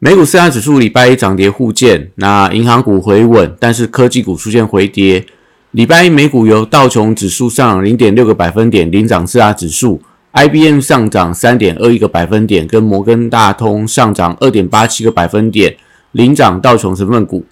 [0.00, 5.26] 美股四大指数礼拜一涨跌互见，那银行股回稳，但是科技股出现回跌。
[5.72, 10.00] 礼拜一美股由道琼指数上零点六个百分点领涨四大指数
[10.34, 15.76] ，IBM 上涨三点二一个百分点，跟摩根大通上涨二点八七个百分点
[16.12, 17.44] 领涨道琼成分股。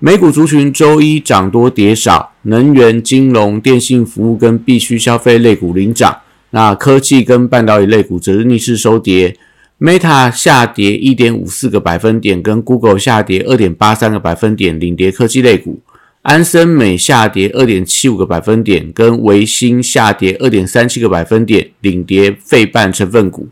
[0.00, 6.18] 美股族群周一涨多跌少，能源、金融、电信服务跟必需消费类股领涨，
[6.50, 9.38] 那科技跟半导体类股则是逆势收跌。
[9.80, 15.80] Meta 下跌一点五四个百分点，跟 Google 下跌二点八三个百分点，领跌科技类股；
[16.20, 23.46] 安森美下跌二点七五个百分点，跟维新下跌二点三七个百分点，领跌费半成分股；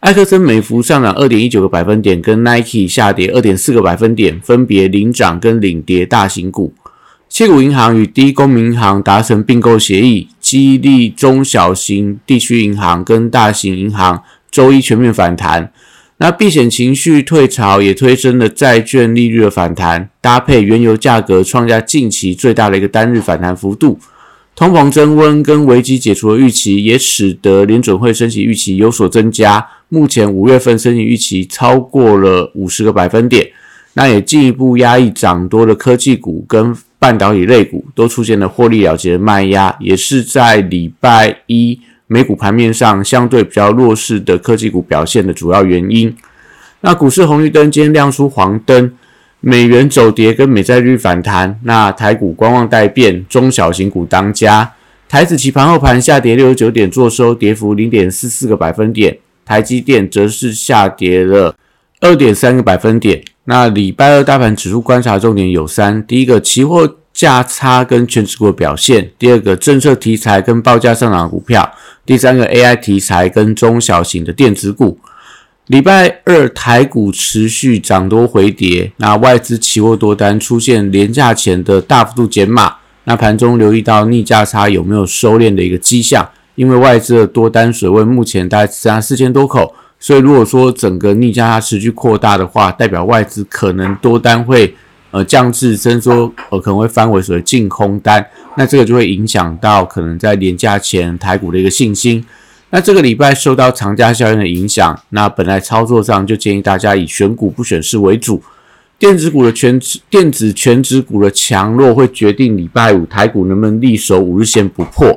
[0.00, 6.74] 埃克森美孚上涨二点一九个百分点，跟 Nike 下跌二点四个百分点，分别领涨跟领跌大型股。
[7.26, 14.22] 七股银行与第一公民银行达成并购协议，激励中小型地区银行跟大型银行。
[14.54, 15.72] 周一全面反弹，
[16.18, 23.98] 那避险情绪退潮也推升了债券利率的反弹，搭配原油价格创下近期最大的一个单日反弹幅度，
[24.54, 29.66] 通膨增温跟危机解除的预期也使得联准会升息预期有所增加。
[29.88, 33.48] 目前五月份升息预期超过了五十个百分点，
[33.94, 41.80] 那也进一步压抑涨多的科技股跟半导体类股都出现了获利了结的卖压，也是在礼拜一。
[42.06, 46.14] 美股盘面上相对比较弱势的科技股表现的主要原因，
[46.82, 48.92] 那股市红绿灯今天亮出黄灯，
[49.40, 54.72] 美元走跌跟美债率反弹，那台股观望待变，中小型股当家。
[55.08, 61.54] 台子期盘后盘下跌六十九点，做收跌幅零点四四个百分点，台积电则是下跌了
[62.00, 63.22] 二点三个百分点。
[63.44, 71.72] 那礼拜二大盘指数观察重点有三，第一个期货价差跟全指股的表现，第二个政策题材跟报价上涨的股票。
[72.04, 74.98] 第三个 AI 题材跟中小型的电子股，
[75.68, 82.74] 礼拜二台股持续涨多回跌，那外资期货多单出现廉价前的大幅度减码，
[83.04, 86.28] 那盘中留意到逆价差有没有收敛的一个迹象？
[86.56, 94.74] 因为外资的多单水位目前大概只剩下四千多口，所以如果说整个逆价差持续扩大的话，代表外资可能多单会。
[95.14, 98.26] 呃，降至伸缩，呃，可能会翻为所谓净空单，
[98.56, 102.24] 那这个就会影响到可能在年假前台股的一个信心。
[102.70, 108.42] 那这个礼拜受到长假效应的影响，那本来操作上就建议大家以选股不选市为主。
[108.98, 115.16] 电子股的全指电子全指股的强弱会决定礼拜五台股能不能力守五日线不破。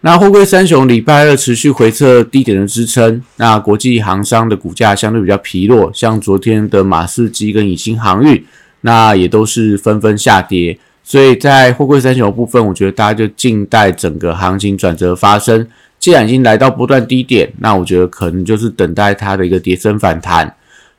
[0.00, 8.42] 那货柜三雄礼拜二持续回测低点的支撑，那国际航商的股价相对比较疲弱，像昨天的马士基跟以新航运。
[8.82, 15.66] 那也都是纷纷下跌，所以在货柜三雄部分，我觉得大家就静待整个行情转折发生。
[15.98, 20.54] 既然已经来到不断低点，那我觉得可能就是等待它的一个跌升反弹。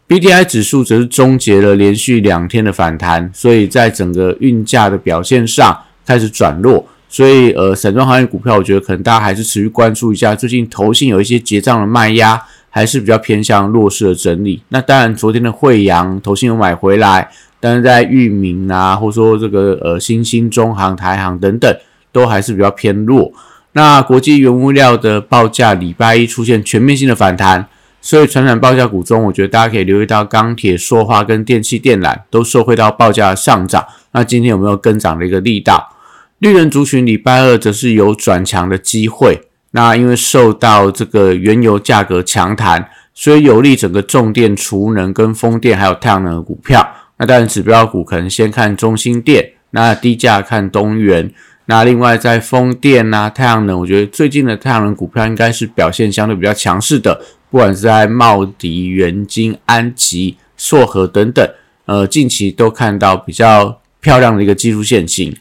[0.07, 6.85] B D I 指数则是终结了连续两天的反弹，所以在整个运价的表现上开始转弱。
[7.07, 10.35] 所以呃，散装行业股票，我觉得可能大家还是持续关注一下。
[10.35, 12.39] 最近投信有一些结账的卖压，
[12.69, 14.61] 还是比较偏向弱势的整理。
[14.69, 17.29] 那当然，昨天的惠阳投信有买回来。
[17.61, 21.69] 但是在域名啊，或者说这个呃新兴、中行、台行等等，
[22.09, 23.33] 都还是比较偏弱。
[23.73, 27.67] 那国际原物料的报价礼拜一出现全面性的反弹，
[27.99, 33.85] 所以传染报价股中，我觉得大家可以留意到钢铁、塑化跟电气电缆都受惠到报价上涨。
[34.13, 35.97] 那今天有没有跟涨的一个力道？
[36.37, 39.41] 绿人族群礼拜二则是有转强的机会。
[39.71, 46.87] 那因为受到这个原油价格强弹，所以有利整个重电、储能跟风电还有太阳能的股票。
[47.17, 51.31] 那当然，指标股可能先看中心电，那低价看东元。
[51.65, 57.21] 那另外在风电啊、太阳能，我觉得最近的太阳能股票应该是表现相对比较强势的，
[57.51, 61.47] 不管是在茂迪、元晶、安吉、硕和等等，
[61.85, 65.35] 呃，近期都看到比较漂亮的一个技术线型。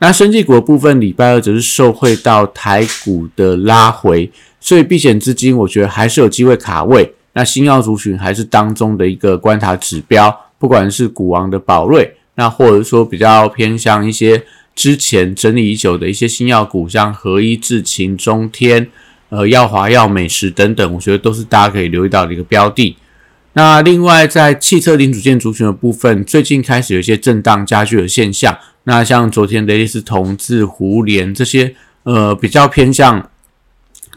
[0.00, 7.14] 那生技股的部分，礼拜二则是受惠到台股的拉回，所以避险资金我觉得还是有机会卡位。
[7.34, 10.36] 那新药族群还是当中的一个观察指标。
[10.58, 14.42] 不管是股王的宝瑞，那或者说比较偏向一些
[14.74, 18.86] 之前整理已久的一些新药股，像合一、智勤、中天、
[19.30, 22.96] 呃药华药、美食等等，我觉得都是大家可以留意到的一个标的。
[23.54, 28.56] 那另外在汽车零组件族群的部分，最近开始有一些震荡加剧的现象。
[28.84, 31.74] 那像昨天的类似同志、胡联这些，
[32.04, 33.28] 呃，比较偏向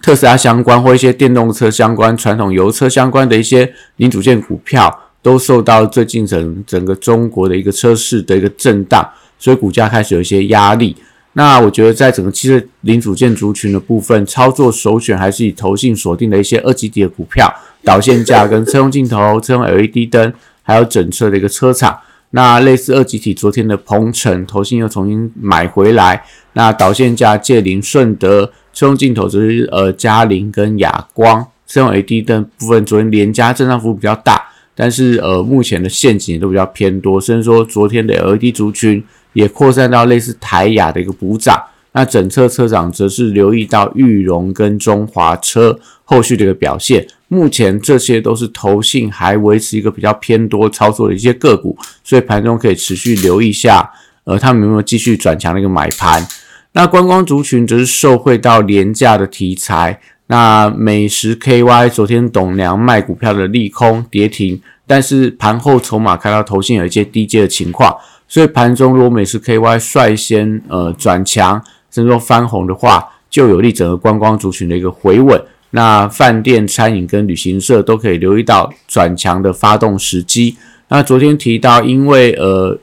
[0.02, 9.10] 特斯拉相关或一些电动车相关、传统油车相关的一些零组件股票，都受到最近整整个中国的一个车市的一个震荡，
[9.40, 10.96] 所以股价开始有一些压力。
[11.36, 17.52] 那我觉得在整个汽车零组件族群的部分，操作首选还是以投信锁定的一些二级底的股票，
[17.84, 20.32] 导线架跟车用镜头、 车用 LED 灯，
[20.62, 22.00] 还有整车的一个车厂。
[22.36, 26.24] 那类似二级体，昨天的鹏程投信又重新买回来。
[26.54, 39.04] 那导线架借零顺德，车用镜头则是呃嘉陵跟亚光，车用 LED 灯部分昨天连加震荡幅比较大，但是呃目前的陷阱也都比较偏多，甚至说昨天的 LED 族群。
[39.34, 47.06] 也扩散到类似台雅的一个补涨，那整车车长则是留意到裕隆跟中华车后续的一个表现。
[47.28, 53.90] 目前这些都是投信还维持一个比较偏多操作的一些个股，所以盘中可以持续留意一下，
[54.24, 56.24] 呃，他们有没有继续转强的一个买盘。
[56.74, 67.96] 那观光族群则是受惠到廉价的题材，那美食 KY 昨天董娘卖股票的利空跌停，但是盘后筹码看到投信有一些低阶的情况。
[68.34, 75.40] 所以盘中如果美食 KY 率先呃转强，甚至说翻红的话，就有利整个观光族群的一个回稳。
[75.70, 80.58] 那饭店、餐饮跟旅行社都可以留意到转强的发动时机。
[80.88, 82.76] 那昨天提到，因为呃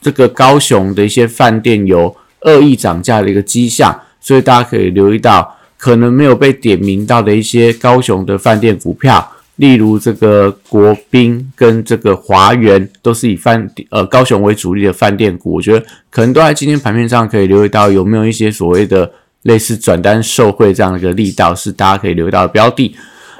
[0.00, 9.30] 这个高雄的一些饭店有恶意涨价的一个迹象，所以大家可以留意到可能没有被点名到的一些高雄的饭店股票。
[9.58, 19.10] 例如这个国宾跟这个华源都是以饭呃高雄为主力的饭店股，我觉得可能都在今天盘面上可以留意到有没有一些所谓的
[19.42, 22.94] 类似转单受贿这样的一个力道，是大家可以留意到的标的。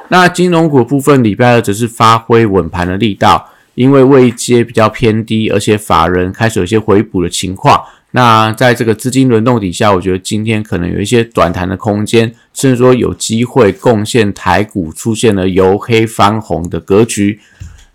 [0.09, 7.81] 那金融股部分礼拜二则是发挥稳盘的力道，因为位阶比较偏低，而且法人开始有一些回补的情况。
[8.13, 17.39] 那在这个资金轮动底下，我觉得今天可能有一些短弹的空间，甚至说有机会贡献台股出现了由黑翻红的格局。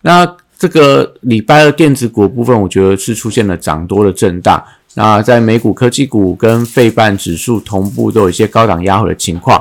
[0.02, 4.64] 那这个礼拜二电子股部分，我觉得是出现了涨多的震荡。
[4.94, 9.60] 那在美股科技股跟费半指数同步都有一些高档压回的情况，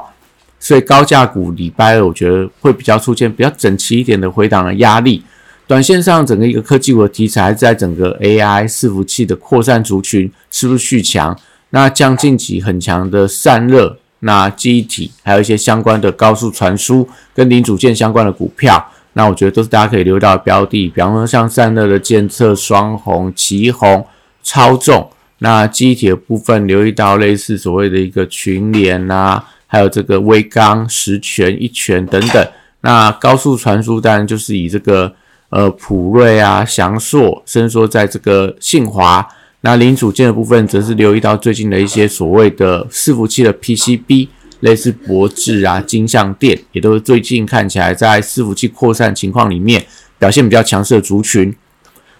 [0.60, 5.22] 所以高价股礼拜二我觉得会比较出现比较整齐一点的回档的压力。
[5.68, 11.38] 短线上，整个一个科技股的题材在整个 AI 伺服器的扩散族群是不是续强？
[11.70, 20.88] 那将近期很强的散热、那记忆体，还有一些相关的高速传输跟零组件相关的股票，那我觉得都是大家可以留到标的。
[20.88, 24.06] 比方说像散热的监测双红、旗红、
[24.42, 32.46] 超重，那记忆体的部分留意到类似所谓的一个群联啊，还有这个微刚、十全、一全等等。
[32.82, 35.14] 那高速传输当然就是以这个。
[35.52, 39.28] 呃，普瑞啊，翔硕，甚至说在这个信华，
[39.60, 44.28] 那零组件的部分，则是留意到最近的一些所谓的伺服器的 PCB，
[44.60, 49.84] 类似博智啊、金相电，也都是最近看起来在伺服器扩散情况里面
[50.18, 51.54] 表现比较强势的族群。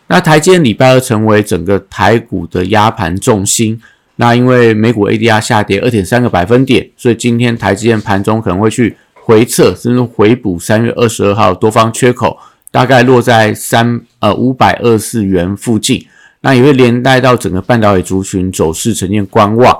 [0.09, 3.81] 那台积电礼拜二成为整个台股的压盘重心，
[4.17, 12.39] 那因为美股 ADR 下跌二点三个百分点，所以今天台积电盘中可能会去回测，甚至回补三月二十二号多方缺口。
[12.73, 16.05] 大概落在三呃五百二四元附近，
[16.41, 19.79] 那也会连带到整个半导体族群走势呈现观望。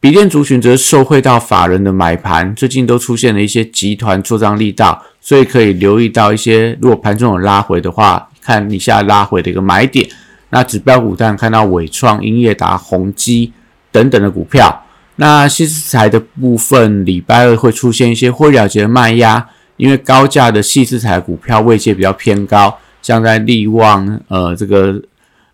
[0.00, 10.08] 笔电族群则受惠到法人的买盘，最近都出现了一些集团做账力道，所以可以留意到一些，如果盘中有拉回的话，看一下拉回的一个买点。
[10.50, 13.52] 那指标股当看到伟创、英业达、宏基
[13.90, 14.84] 等等的股票。
[15.16, 19.48] 那新材的部分，礼拜二会出现一些会了结的卖压。
[19.82, 25.02] 因为高价的细资材股票位阶比较偏高，像在利旺、呃这个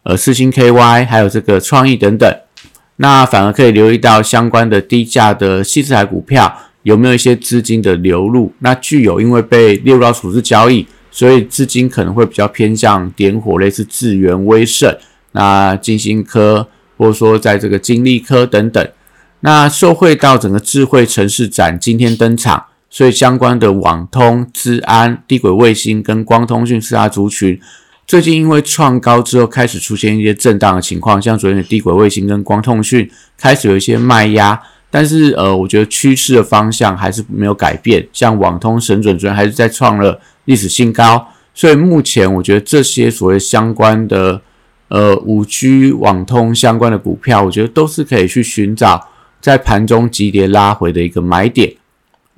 [0.03, 2.31] 呃四星 KY，还有这个创意等等，
[2.97, 8.53] 那反而可以留意到相关的低价的细资材股票有没有一些资金的流入。
[8.59, 14.95] 那具有因为被列入到处置交易，所以资金可能会比较偏向点火，类似智源、威盛、
[15.33, 16.69] 那金星科，
[16.99, 18.87] 或者说在这个金利科等等。
[19.41, 22.67] 那受惠到整个智慧城市展今天登场。
[22.91, 27.61] 所以相关的网通、资安、低轨卫星跟光通讯四大族群，
[28.07, 34.59] 最近因为创高之后开始出现一些震荡的情况，像昨天的低轨卫星跟光通讯开始有一些卖压，
[34.91, 38.09] 但是呃，我觉得趋势的方向还是没有改变。
[38.11, 44.41] 像网通、神准昨天还是在创了历史新高，所以目前我觉得这些所谓相关的
[44.89, 49.09] 呃五 G 网通相关的股票，我觉得都是可以去寻找
[49.43, 51.75] 在盘中急跌拉回的一个买点。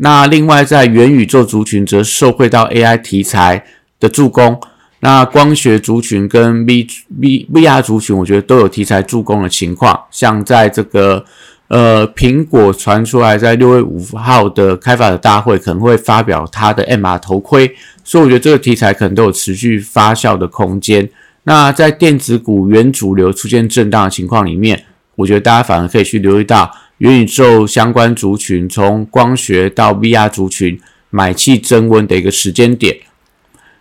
[0.02, 3.62] 那另外，在元宇宙族群则受惠到 AI 题材，
[3.99, 4.59] 的助攻。
[5.00, 6.87] 那光学族群跟 V
[7.21, 9.99] V VR 族群，我觉得都有题材助攻的情况。
[10.11, 11.25] 像在这个
[11.69, 17.71] 呃苹果传出来在六月五号的开发者大会可能会发表它的 MR 头盔，
[18.02, 21.07] 所以我觉得这个题材可能都有持续发酵的空间。
[21.45, 24.85] 那在电子股原主流出现震荡的情况里面，
[25.16, 30.78] 我觉得大家反而可以去留意到元宇宙相关族群，从光学到 VR 族群
[31.09, 32.95] 买气增温的一个时间点。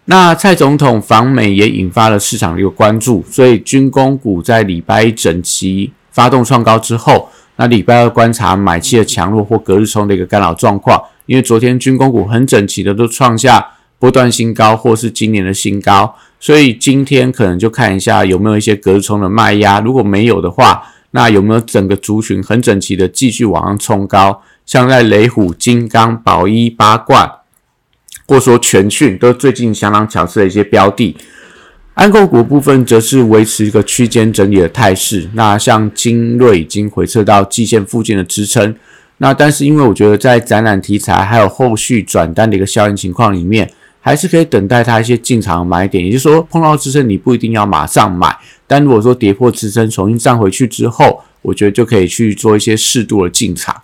[0.06, 11.04] 那蔡总统访美也引发了市场的一个关注，所以军工股在礼拜一整期发动创高之后，那礼拜二观察买气的强弱或隔日冲的一个干扰状况。
[11.26, 27.32] 因为昨天军工股很整齐的都创下波段新高或是今年的新高，所以今天可能就看一下有没有一些隔日冲的卖压，如果没有的话，那有没有整个族群很整齐的继续往上冲高，像在雷虎、金刚、宝一、八冠。
[28.28, 31.18] 或说全讯都最近相当强势的一些标的，
[31.96, 35.28] 安控股部分则是维持一个区间整理的态势。
[35.34, 38.76] 那像精锐已经回撤到季线附近的支撑，
[39.18, 43.72] 那但是因为我觉得在展览题材还有后续转单的一个效应情况里面，
[44.10, 46.04] 还是可以等待它一些进场买点。
[46.04, 48.36] 也就是说，碰到支撑你不一定要马上买，
[48.66, 53.80] 但如果说跌破支撑重新站回去之后，我觉得就可以去做一些适度的进场。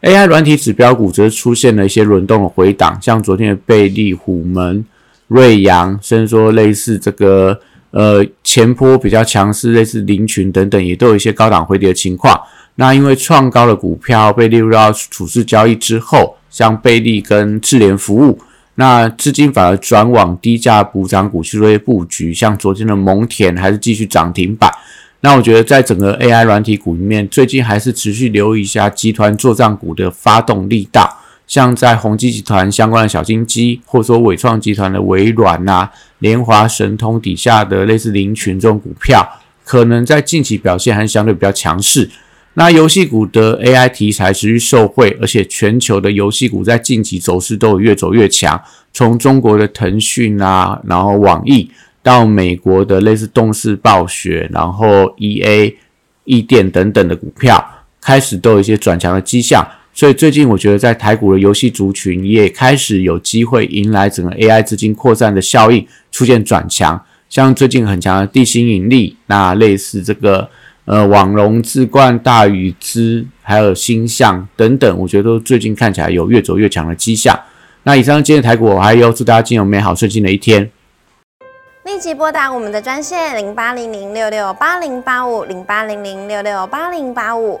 [0.00, 4.82] AI 软体指标股则出现了一些轮动的回档，像昨天的贝利、虎门、
[5.26, 7.60] 瑞阳，甚至说类似这个
[7.90, 12.40] 呃前坡比较强势，类似林群等等，也都有一些高档回跌的情况。
[12.76, 18.38] 那因为创高的股票被列入到处置交易之后，像贝利跟智联服务，
[18.80, 24.70] 那资金反而转往低价补涨股去做一些布局，像昨天的蒙恬还是继续涨停板。
[25.20, 31.18] 那我觉得，在整个 AI 软体股里面，最近还是持续留意一下集团作战股的发动力道，
[31.48, 39.28] 像在宏基集团相关的小金鸡，或者说伟创集团的微软呐、联华神通底下的类似林群这种股票，
[39.64, 42.08] 可能在近期表现还是相对比较强势。
[42.58, 48.60] 那游戏股的 AI 题材持续受惠，而且全球的游戏股在近期走势都有越走越强，
[48.92, 51.70] 从中国的腾讯啊，然后网易。
[52.00, 55.76] 到美国的类似动视暴雪，然后 E A、
[56.24, 57.62] E 电等等的股票
[58.00, 70.48] 开始都有一些转强的迹象，所以最近我觉得在台股的游戏族群也开始有机会迎来整个 A I 资金扩散的效应出现转强，像最近很强的地心引力，那类似这个
[70.88, 77.38] 呃网龙、智冠、大禹之，还有星象等等，我觉得都最近看起来有越走越强的迹象。
[77.82, 80.70] 那以上今天的台股，我还要祝大家今有美好顺心的一天。
[81.84, 87.60] 立即拨打我们的专线零八零零六六八零八五零八零零六六八零八五。